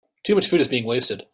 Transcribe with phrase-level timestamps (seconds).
[0.23, 1.27] Too much food is being wasted.